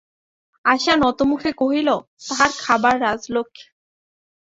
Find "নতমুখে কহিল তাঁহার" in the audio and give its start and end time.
0.95-2.51